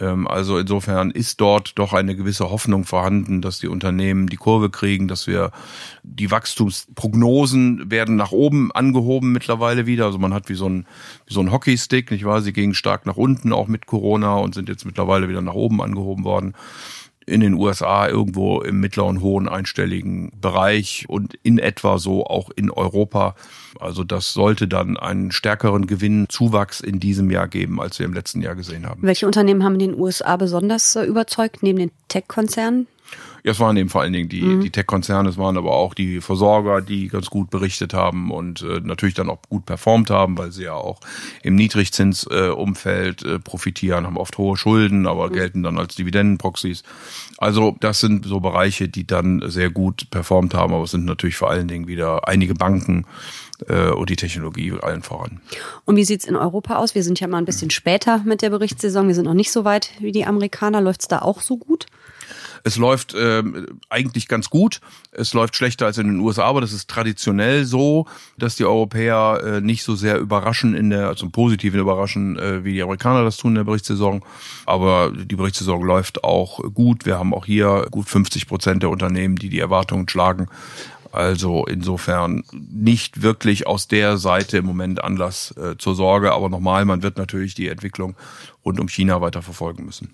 Ähm, 0.00 0.26
also 0.26 0.58
insofern 0.58 1.10
ist 1.10 1.40
dort 1.40 1.78
doch 1.78 1.92
eine 1.92 2.16
gewisse 2.16 2.50
Hoffnung 2.50 2.84
vorhanden, 2.84 3.40
dass 3.40 3.58
die 3.58 3.68
Unternehmen 3.68 4.26
die 4.26 4.36
Kurve 4.36 4.70
kriegen, 4.70 5.08
dass 5.08 5.26
wir 5.26 5.52
die 6.02 6.30
Wachstumsprognosen 6.30 7.90
werden 7.90 8.16
nach 8.16 8.32
oben 8.32 8.72
angehoben 8.72 9.32
mittlerweile 9.32 9.86
wieder. 9.86 10.06
Also 10.06 10.18
man 10.18 10.34
hat 10.34 10.48
wie 10.48 10.54
so 10.54 10.68
ein, 10.68 10.86
wie 11.26 11.34
so 11.34 11.40
ein 11.40 11.52
Hockeystick, 11.52 12.10
nicht 12.10 12.24
wahr? 12.24 12.42
Sie 12.42 12.52
gingen 12.52 12.74
stark 12.74 13.06
nach 13.06 13.16
unten 13.16 13.52
auch 13.52 13.68
mit 13.68 13.86
Corona 13.86 14.36
und 14.36 14.54
sind 14.54 14.68
jetzt 14.68 14.84
mittlerweile 14.84 15.28
wieder 15.28 15.42
nach 15.42 15.54
oben 15.54 15.80
angehoben 15.80 16.24
worden 16.24 16.54
in 17.26 17.40
den 17.40 17.54
USA 17.54 18.08
irgendwo 18.08 18.60
im 18.60 18.80
mittleren, 18.80 19.20
hohen 19.20 19.48
einstelligen 19.48 20.30
Bereich 20.40 21.04
und 21.08 21.34
in 21.42 21.58
etwa 21.58 21.98
so 21.98 22.24
auch 22.24 22.50
in 22.54 22.70
Europa. 22.70 23.34
Also 23.80 24.04
das 24.04 24.32
sollte 24.32 24.68
dann 24.68 24.96
einen 24.96 25.32
stärkeren 25.32 25.86
Gewinnzuwachs 25.86 26.80
in 26.80 27.00
diesem 27.00 27.30
Jahr 27.30 27.48
geben, 27.48 27.80
als 27.80 27.98
wir 27.98 28.06
im 28.06 28.14
letzten 28.14 28.42
Jahr 28.42 28.54
gesehen 28.54 28.86
haben. 28.86 29.02
Welche 29.02 29.26
Unternehmen 29.26 29.64
haben 29.64 29.74
in 29.74 29.90
den 29.90 30.00
USA 30.00 30.36
besonders 30.36 30.94
äh, 30.94 31.04
überzeugt, 31.04 31.62
neben 31.62 31.78
den 31.78 31.90
Tech-Konzernen? 32.08 32.86
Ja, 33.44 33.52
es 33.52 33.60
waren 33.60 33.76
eben 33.76 33.88
vor 33.88 34.00
allen 34.00 34.12
Dingen 34.12 34.28
die, 34.28 34.42
mhm. 34.42 34.60
die 34.60 34.70
Tech-Konzerne, 34.70 35.28
es 35.28 35.38
waren 35.38 35.56
aber 35.56 35.70
auch 35.72 35.94
die 35.94 36.20
Versorger, 36.20 36.82
die 36.82 37.06
ganz 37.06 37.30
gut 37.30 37.48
berichtet 37.48 37.94
haben 37.94 38.32
und 38.32 38.62
äh, 38.62 38.80
natürlich 38.82 39.14
dann 39.14 39.30
auch 39.30 39.38
gut 39.48 39.66
performt 39.66 40.10
haben, 40.10 40.36
weil 40.36 40.50
sie 40.50 40.64
ja 40.64 40.72
auch 40.72 40.98
im 41.44 41.54
Niedrigzinsumfeld 41.54 43.22
äh, 43.24 43.34
äh, 43.34 43.38
profitieren, 43.38 44.04
haben 44.04 44.16
oft 44.16 44.36
hohe 44.36 44.56
Schulden, 44.56 45.06
aber 45.06 45.28
mhm. 45.28 45.32
gelten 45.32 45.62
dann 45.62 45.78
als 45.78 45.94
Dividendenproxys. 45.94 46.82
Also 47.38 47.76
das 47.78 48.00
sind 48.00 48.26
so 48.26 48.40
Bereiche, 48.40 48.88
die 48.88 49.06
dann 49.06 49.40
sehr 49.46 49.70
gut 49.70 50.10
performt 50.10 50.52
haben, 50.52 50.74
aber 50.74 50.82
es 50.82 50.90
sind 50.90 51.04
natürlich 51.04 51.36
vor 51.36 51.50
allen 51.50 51.68
Dingen 51.68 51.86
wieder 51.86 52.26
einige 52.26 52.54
Banken, 52.54 53.06
äh, 53.68 53.90
und 53.90 54.10
die 54.10 54.16
Technologie 54.16 54.72
allen 54.82 55.02
voran. 55.02 55.40
Und 55.84 55.96
wie 55.96 56.04
sieht's 56.04 56.24
in 56.24 56.36
Europa 56.36 56.76
aus? 56.76 56.94
Wir 56.94 57.02
sind 57.02 57.20
ja 57.20 57.26
mal 57.26 57.38
ein 57.38 57.44
bisschen 57.44 57.70
später 57.70 58.18
mit 58.24 58.42
der 58.42 58.50
Berichtssaison. 58.50 59.06
Wir 59.08 59.14
sind 59.14 59.24
noch 59.24 59.34
nicht 59.34 59.50
so 59.50 59.64
weit 59.64 59.90
wie 59.98 60.12
die 60.12 60.26
Amerikaner. 60.26 60.80
Läuft's 60.80 61.08
da 61.08 61.20
auch 61.20 61.40
so 61.40 61.56
gut? 61.56 61.86
Es 62.64 62.76
läuft 62.76 63.14
äh, 63.14 63.42
eigentlich 63.88 64.28
ganz 64.28 64.50
gut. 64.50 64.80
Es 65.12 65.34
läuft 65.34 65.56
schlechter 65.56 65.86
als 65.86 65.98
in 65.98 66.08
den 66.08 66.20
USA, 66.20 66.44
aber 66.44 66.60
das 66.60 66.72
ist 66.72 66.88
traditionell 66.88 67.64
so, 67.64 68.06
dass 68.38 68.56
die 68.56 68.64
Europäer 68.64 69.40
äh, 69.44 69.60
nicht 69.60 69.82
so 69.82 69.94
sehr 69.94 70.18
überraschen 70.18 70.74
in 70.74 70.90
der, 70.90 71.08
also 71.08 71.26
im 71.26 71.32
Positiven 71.32 71.80
überraschen, 71.80 72.38
äh, 72.38 72.64
wie 72.64 72.72
die 72.72 72.82
Amerikaner 72.82 73.24
das 73.24 73.36
tun 73.36 73.52
in 73.52 73.56
der 73.56 73.64
Berichtssaison. 73.64 74.24
Aber 74.64 75.12
die 75.12 75.36
Berichtssaison 75.36 75.82
läuft 75.82 76.24
auch 76.24 76.60
gut. 76.74 77.06
Wir 77.06 77.18
haben 77.18 77.34
auch 77.34 77.46
hier 77.46 77.86
gut 77.90 78.08
50 78.08 78.46
Prozent 78.46 78.82
der 78.82 78.90
Unternehmen, 78.90 79.36
die 79.36 79.48
die 79.48 79.60
Erwartungen 79.60 80.08
schlagen. 80.08 80.48
Also 81.16 81.64
insofern 81.64 82.44
nicht 82.52 83.22
wirklich 83.22 83.66
aus 83.66 83.88
der 83.88 84.18
Seite 84.18 84.58
im 84.58 84.66
Moment 84.66 85.02
Anlass 85.02 85.54
äh, 85.56 85.76
zur 85.78 85.94
Sorge. 85.94 86.32
Aber 86.32 86.50
nochmal, 86.50 86.84
man 86.84 87.02
wird 87.02 87.16
natürlich 87.16 87.54
die 87.54 87.68
Entwicklung 87.68 88.16
rund 88.66 88.78
um 88.80 88.88
China 88.88 89.22
weiter 89.22 89.40
verfolgen 89.40 89.86
müssen. 89.86 90.10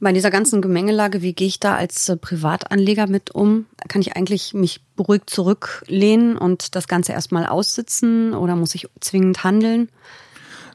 Bei 0.00 0.12
dieser 0.12 0.30
ganzen 0.30 0.62
Gemengelage, 0.62 1.22
wie 1.22 1.32
gehe 1.32 1.48
ich 1.48 1.58
da 1.58 1.74
als 1.74 2.08
äh, 2.08 2.16
Privatanleger 2.16 3.08
mit 3.08 3.34
um? 3.34 3.66
Kann 3.88 4.00
ich 4.00 4.16
eigentlich 4.16 4.54
mich 4.54 4.80
beruhigt 4.94 5.28
zurücklehnen 5.28 6.36
und 6.36 6.76
das 6.76 6.86
Ganze 6.86 7.12
erstmal 7.12 7.46
aussitzen 7.46 8.32
oder 8.32 8.54
muss 8.54 8.76
ich 8.76 8.88
zwingend 9.00 9.42
handeln? 9.42 9.88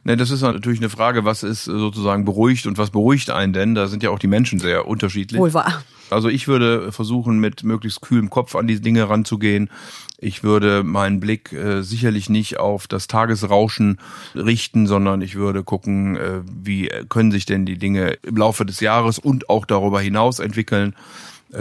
Ne, 0.05 0.17
das 0.17 0.31
ist 0.31 0.41
natürlich 0.41 0.79
eine 0.79 0.89
Frage, 0.89 1.23
was 1.23 1.43
ist 1.43 1.63
sozusagen 1.63 2.25
beruhigt 2.25 2.67
und 2.67 2.77
was 2.77 2.89
beruhigt 2.89 3.29
einen 3.29 3.53
denn? 3.53 3.73
Da 3.73 3.87
sind 3.87 4.03
ja 4.03 4.09
auch 4.09 4.19
die 4.19 4.27
Menschen 4.27 4.59
sehr 4.59 4.87
unterschiedlich. 4.87 5.39
Wohl 5.39 5.53
wahr. 5.53 5.83
Also 6.09 6.27
ich 6.27 6.47
würde 6.47 6.91
versuchen, 6.91 7.39
mit 7.39 7.63
möglichst 7.63 8.01
kühlem 8.01 8.29
Kopf 8.29 8.55
an 8.55 8.67
die 8.67 8.81
Dinge 8.81 9.09
ranzugehen. 9.09 9.69
Ich 10.17 10.43
würde 10.43 10.83
meinen 10.83 11.19
Blick 11.19 11.53
äh, 11.53 11.81
sicherlich 11.81 12.29
nicht 12.29 12.59
auf 12.59 12.87
das 12.87 13.07
Tagesrauschen 13.07 13.99
richten, 14.35 14.87
sondern 14.87 15.21
ich 15.21 15.35
würde 15.35 15.63
gucken, 15.63 16.17
äh, 16.17 16.41
wie 16.45 16.89
können 17.09 17.31
sich 17.31 17.45
denn 17.45 17.65
die 17.65 17.77
Dinge 17.77 18.17
im 18.23 18.37
Laufe 18.37 18.65
des 18.65 18.79
Jahres 18.81 19.19
und 19.19 19.49
auch 19.49 19.65
darüber 19.65 20.01
hinaus 20.01 20.39
entwickeln. 20.39 20.95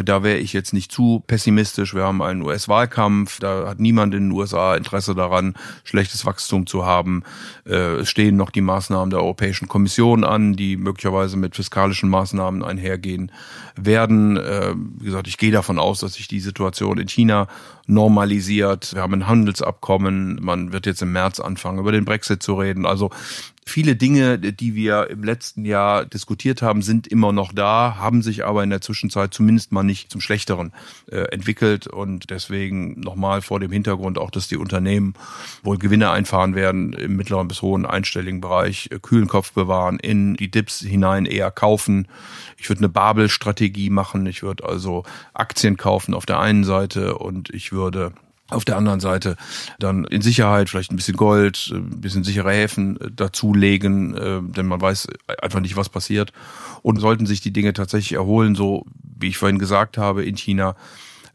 Da 0.05 0.23
wäre 0.23 0.39
ich 0.39 0.53
jetzt 0.53 0.73
nicht 0.73 0.91
zu 0.91 1.23
pessimistisch. 1.27 1.95
Wir 1.95 2.05
haben 2.05 2.23
einen 2.23 2.43
US-Wahlkampf. 2.43 3.41
Da 3.41 3.69
hat 3.69 3.79
niemand 3.79 4.15
in 4.15 4.29
den 4.29 4.33
USA 4.33 4.75
Interesse 4.75 5.15
daran, 5.15 5.55
schlechtes 5.85 6.25
Wachstum 6.25 6.67
zu 6.67 6.87
haben. 6.87 7.25
Äh, 7.67 7.97
es 8.01 8.09
stehen 8.09 8.37
noch 8.37 8.51
die 8.51 8.63
Maßnahmen 8.63 9.11
der 9.11 9.21
Europäischen 9.21 9.69
Kommission 9.69 10.25
an, 10.25 10.55
die 10.55 10.79
möglicherweise 10.79 11.37
mit 11.37 11.57
fiskalischen 11.57 12.09
Maßnahmen 12.09 12.63
einhergehen 12.65 13.33
werden. 13.77 14.39
Äh, 14.39 14.75
wie 14.99 15.07
gesagt, 15.07 15.29
ich 15.29 15.37
gehe 15.37 15.53
davon 15.53 15.79
aus, 15.79 16.01
dass 16.01 16.15
sich 16.15 16.27
die 16.27 16.41
Situation 16.41 16.99
in 16.99 17.09
China 17.09 17.49
normalisiert. 17.87 18.95
Wir 18.95 19.03
haben 19.03 19.15
ein 19.15 19.27
Handelsabkommen. 19.27 20.39
Man 20.43 20.73
wird 20.73 20.87
jetzt 20.87 21.03
im 21.03 21.13
März 21.13 21.39
anfangen, 21.39 21.79
über 21.79 21.93
den 21.93 22.05
Brexit 22.05 22.43
zu 22.43 22.55
reden. 22.55 22.87
Also 22.87 23.11
Viele 23.65 23.95
Dinge, 23.95 24.39
die 24.39 24.75
wir 24.75 25.09
im 25.09 25.23
letzten 25.23 25.65
Jahr 25.65 26.05
diskutiert 26.05 26.63
haben, 26.63 26.83
sind 26.83 27.07
immer 27.07 27.33
noch 27.33 27.53
da, 27.53 27.95
haben 27.97 28.21
sich 28.21 28.45
aber 28.45 28.65
in 28.65 28.71
der 28.71 28.81
Zwischenzeit 28.81 29.33
zumindest 29.33 29.71
mal 29.71 29.85
nicht 29.85 30.11
zum 30.11 30.21
Schlechteren 30.21 30.73
äh, 31.11 31.21
entwickelt. 31.31 31.87
Und 31.87 32.31
deswegen 32.31 32.99
nochmal 32.99 33.41
vor 33.41 33.61
dem 33.61 33.71
Hintergrund 33.71 34.19
auch, 34.19 34.33
dass 34.33 34.49
die 34.49 34.57
Unternehmen 34.57 35.15
wohl 35.63 35.79
Gewinne 35.79 36.11
einfahren 36.11 36.57
werden 36.57 36.93
im 36.93 37.17
mittleren 37.17 37.47
bis 37.47 37.63
hohen 37.63 37.87
einstelligen 37.87 38.41
Bereich, 38.41 38.89
äh, 38.91 38.99
kühlen 38.99 39.29
Kopf 39.29 39.53
bewahren, 39.53 40.01
in 40.01 40.35
die 40.35 40.51
Dips 40.51 40.81
hinein 40.81 41.25
eher 41.25 41.53
kaufen. 41.53 42.09
Ich 42.57 42.69
würde 42.69 42.81
eine 42.81 42.89
Babel-Strategie 42.89 43.91
machen. 43.91 44.27
Ich 44.27 44.43
würde 44.43 44.65
also 44.65 45.05
Aktien 45.35 45.77
kaufen 45.77 46.15
auf 46.15 46.27
der 46.27 46.41
einen 46.41 46.65
Seite 46.65 47.17
und 47.17 47.49
ich 47.51 47.71
würde 47.71 48.13
auf 48.53 48.65
der 48.65 48.77
anderen 48.77 49.01
Seite 49.01 49.37
dann 49.79 50.05
in 50.05 50.23
Sicherheit 50.23 50.71
vielleicht 50.71 50.93
ein 50.93 50.97
bisschen 50.97 51.17
Gold, 51.17 51.71
äh, 51.73 51.77
ein 51.77 52.01
bisschen 52.01 52.25
sichere 52.25 52.51
Häfen 52.51 53.01
äh, 53.01 53.11
dazulegen, 53.11 54.17
äh, 54.17 54.41
denn 54.43 54.67
man 54.67 54.81
weiß 54.81 55.09
einfach 55.41 55.61
nicht, 55.61 55.77
was 55.77 55.89
passiert. 55.89 56.33
Und 56.83 57.01
sollten 57.01 57.27
sich 57.27 57.41
die 57.41 57.53
Dinge 57.53 57.73
tatsächlich 57.73 58.13
erholen, 58.13 58.55
so 58.55 58.87
wie 59.19 59.29
ich 59.29 59.39
vorhin 59.39 59.59
gesagt 59.59 59.99
habe, 59.99 60.25
in 60.25 60.37
China, 60.37 60.75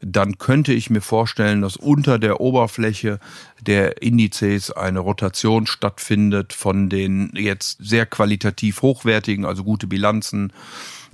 dann 0.00 0.38
könnte 0.38 0.72
ich 0.72 0.90
mir 0.90 1.00
vorstellen, 1.00 1.62
dass 1.62 1.76
unter 1.76 2.18
der 2.18 2.40
Oberfläche 2.40 3.18
der 3.60 4.00
Indizes 4.02 4.70
eine 4.70 5.00
Rotation 5.00 5.66
stattfindet 5.66 6.52
von 6.52 6.88
den 6.88 7.32
jetzt 7.34 7.78
sehr 7.80 8.06
qualitativ 8.06 8.82
hochwertigen, 8.82 9.44
also 9.44 9.64
gute 9.64 9.88
Bilanzen, 9.88 10.52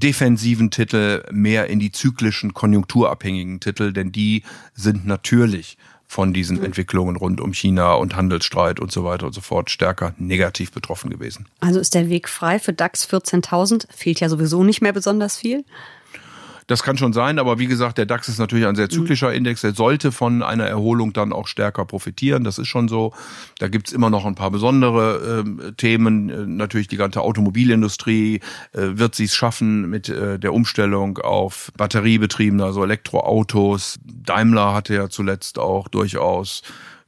defensiven 0.03 0.71
Titel 0.71 1.25
mehr 1.31 1.69
in 1.69 1.79
die 1.79 1.93
zyklischen, 1.93 2.53
konjunkturabhängigen 2.53 3.61
Titel, 3.61 3.93
denn 3.93 4.13
die 4.13 4.43
sind 4.75 5.07
natürlich 5.07 5.79
von 6.15 6.33
diesen 6.33 6.59
mhm. 6.59 6.67
Entwicklungen 6.67 7.17
rund 7.17 7.41
um 7.41 7.53
China 7.53 7.95
und 7.95 8.15
Handelsstreit 8.15 8.79
und 8.79 8.93
so 8.93 9.03
weiter 9.03 9.27
und 9.27 9.33
so 9.33 9.41
fort 9.41 9.69
stärker 9.69 10.15
negativ 10.17 10.71
betroffen 10.71 11.11
gewesen. 11.11 11.47
Also 11.59 11.81
ist 11.81 11.93
der 11.93 12.09
Weg 12.09 12.29
frei 12.29 12.61
für 12.61 12.73
DAX 12.73 13.09
14.000? 13.09 13.89
Fehlt 13.93 14.21
ja 14.21 14.29
sowieso 14.29 14.63
nicht 14.63 14.81
mehr 14.81 14.93
besonders 14.93 15.37
viel. 15.37 15.65
Das 16.67 16.83
kann 16.83 16.97
schon 16.97 17.13
sein, 17.13 17.39
aber 17.39 17.59
wie 17.59 17.67
gesagt, 17.67 17.99
der 17.99 18.07
DAX 18.07 18.29
ist 18.29 18.39
natürlich 18.39 18.67
ein 18.67 18.77
sehr 18.77 18.87
mhm. 18.87 18.91
zyklischer 18.91 19.33
Index. 19.33 19.61
Der 19.61 19.75
sollte 19.75 20.13
von 20.13 20.43
einer 20.43 20.65
Erholung 20.65 21.13
dann 21.13 21.33
auch 21.33 21.47
stärker 21.47 21.85
profitieren. 21.85 22.45
Das 22.45 22.59
ist 22.59 22.69
schon 22.69 22.89
so. 22.89 23.13
Da 23.59 23.69
gibt's 23.69 23.93
immer 23.93 24.11
noch 24.11 24.25
ein 24.25 24.35
paar 24.35 24.51
besondere 24.51 25.45
äh, 25.45 25.73
Themen. 25.73 26.57
Natürlich 26.57 26.89
die 26.89 26.97
ganze 26.97 27.21
Automobilindustrie. 27.21 28.41
Äh, 28.73 28.99
wird 28.99 29.15
sie 29.15 29.25
es 29.25 29.35
schaffen 29.35 29.91
mit 29.91 30.09
äh, 30.09 30.39
der 30.39 30.55
Umstellung 30.55 31.19
auf 31.19 31.71
batteriebetriebene, 31.77 32.65
also 32.65 32.83
Elektroautos? 32.83 33.99
Daimler 34.05 34.73
hatte 34.73 34.95
ja 34.95 35.09
zuletzt 35.09 35.59
auch 35.59 35.89
durchaus 35.89 36.63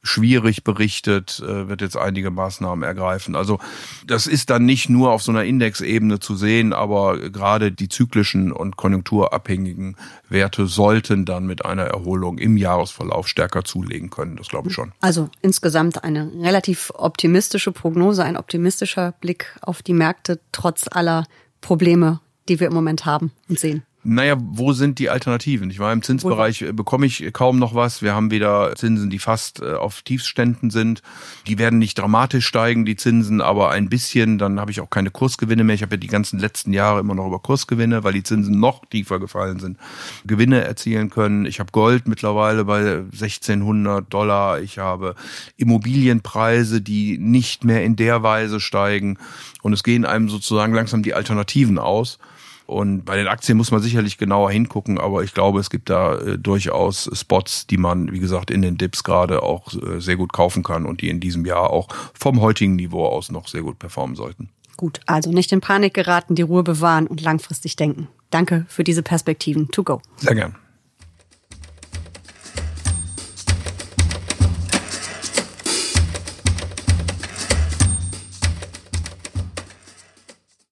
schwierig 0.06 0.64
berichtet, 0.64 1.42
äh, 1.44 1.68
wird 1.68 1.80
jetzt 1.80 1.96
einige 1.96 2.30
Maßnahmen 2.30 2.82
ergreifen. 2.82 3.36
Also 3.36 3.58
das 4.06 4.26
ist 4.26 4.50
dann 4.50 4.64
nicht 4.64 4.88
nur 4.88 5.10
auf 5.10 5.22
so 5.22 5.32
einer 5.32 5.44
Indexebene 5.44 6.20
zu 6.20 6.36
sehen, 6.36 6.72
aber 6.72 7.30
gerade 7.30 7.72
die 7.72 7.88
zyklischen 7.88 8.52
und 8.52 8.76
konjunkturabhängigen 8.76 9.96
Werte 10.28 10.66
sollten 10.66 11.24
dann 11.24 11.46
mit 11.46 11.64
einer 11.64 11.84
Erholung 11.84 12.38
im 12.38 12.56
Jahresverlauf 12.56 13.28
stärker 13.28 13.64
zulegen 13.64 14.10
können. 14.10 14.36
Das 14.36 14.48
glaube 14.48 14.68
ich 14.68 14.74
schon. 14.74 14.92
Also 15.00 15.28
insgesamt 15.42 16.04
eine 16.04 16.30
relativ 16.40 16.92
optimistische 16.94 17.72
Prognose, 17.72 18.24
ein 18.24 18.36
optimistischer 18.36 19.12
Blick 19.20 19.56
auf 19.60 19.82
die 19.82 19.94
Märkte 19.94 20.40
trotz 20.52 20.86
aller 20.90 21.26
Probleme, 21.60 22.20
die 22.48 22.60
wir 22.60 22.68
im 22.68 22.74
Moment 22.74 23.06
haben 23.06 23.32
und 23.48 23.58
sehen. 23.58 23.82
Naja, 24.08 24.36
wo 24.38 24.72
sind 24.72 25.00
die 25.00 25.10
Alternativen? 25.10 25.68
Ich 25.68 25.80
war 25.80 25.92
im 25.92 26.00
Zinsbereich 26.00 26.62
äh, 26.62 26.72
bekomme 26.72 27.06
ich 27.06 27.32
kaum 27.32 27.58
noch 27.58 27.74
was. 27.74 28.02
Wir 28.02 28.14
haben 28.14 28.30
wieder 28.30 28.72
Zinsen, 28.76 29.10
die 29.10 29.18
fast 29.18 29.60
äh, 29.60 29.72
auf 29.72 30.02
Tiefständen 30.02 30.70
sind. 30.70 31.02
Die 31.48 31.58
werden 31.58 31.80
nicht 31.80 31.98
dramatisch 31.98 32.46
steigen, 32.46 32.84
die 32.84 32.94
Zinsen, 32.94 33.40
aber 33.40 33.70
ein 33.70 33.88
bisschen. 33.88 34.38
Dann 34.38 34.60
habe 34.60 34.70
ich 34.70 34.80
auch 34.80 34.90
keine 34.90 35.10
Kursgewinne 35.10 35.64
mehr. 35.64 35.74
Ich 35.74 35.82
habe 35.82 35.96
ja 35.96 36.00
die 36.00 36.06
ganzen 36.06 36.38
letzten 36.38 36.72
Jahre 36.72 37.00
immer 37.00 37.16
noch 37.16 37.26
über 37.26 37.40
Kursgewinne, 37.40 38.04
weil 38.04 38.12
die 38.12 38.22
Zinsen 38.22 38.60
noch 38.60 38.86
tiefer 38.86 39.18
gefallen 39.18 39.58
sind, 39.58 39.76
Gewinne 40.24 40.62
erzielen 40.62 41.10
können. 41.10 41.44
Ich 41.44 41.58
habe 41.58 41.72
Gold 41.72 42.06
mittlerweile 42.06 42.64
bei 42.64 42.98
1600 43.12 44.12
Dollar. 44.14 44.60
Ich 44.60 44.78
habe 44.78 45.16
Immobilienpreise, 45.56 46.80
die 46.80 47.18
nicht 47.18 47.64
mehr 47.64 47.82
in 47.82 47.96
der 47.96 48.22
Weise 48.22 48.60
steigen. 48.60 49.18
Und 49.62 49.72
es 49.72 49.82
gehen 49.82 50.04
einem 50.04 50.28
sozusagen 50.28 50.74
langsam 50.74 51.02
die 51.02 51.14
Alternativen 51.14 51.80
aus. 51.80 52.20
Und 52.66 53.04
bei 53.04 53.16
den 53.16 53.28
Aktien 53.28 53.56
muss 53.56 53.70
man 53.70 53.80
sicherlich 53.80 54.18
genauer 54.18 54.50
hingucken, 54.50 54.98
aber 54.98 55.22
ich 55.22 55.34
glaube, 55.34 55.60
es 55.60 55.70
gibt 55.70 55.88
da 55.88 56.16
äh, 56.16 56.38
durchaus 56.38 57.08
Spots, 57.12 57.66
die 57.68 57.76
man, 57.76 58.12
wie 58.12 58.18
gesagt, 58.18 58.50
in 58.50 58.60
den 58.60 58.76
Dips 58.76 59.04
gerade 59.04 59.42
auch 59.42 59.72
äh, 59.74 60.00
sehr 60.00 60.16
gut 60.16 60.32
kaufen 60.32 60.64
kann 60.64 60.84
und 60.84 61.00
die 61.00 61.08
in 61.08 61.20
diesem 61.20 61.46
Jahr 61.46 61.70
auch 61.70 61.88
vom 62.12 62.40
heutigen 62.40 62.74
Niveau 62.74 63.06
aus 63.06 63.30
noch 63.30 63.46
sehr 63.46 63.62
gut 63.62 63.78
performen 63.78 64.16
sollten. 64.16 64.48
Gut, 64.76 65.00
also 65.06 65.30
nicht 65.30 65.52
in 65.52 65.60
Panik 65.60 65.94
geraten, 65.94 66.34
die 66.34 66.42
Ruhe 66.42 66.62
bewahren 66.62 67.06
und 67.06 67.22
langfristig 67.22 67.76
denken. 67.76 68.08
Danke 68.30 68.66
für 68.68 68.84
diese 68.84 69.02
Perspektiven. 69.02 69.70
To 69.70 69.84
go. 69.84 70.02
Sehr 70.16 70.34
gern. 70.34 70.56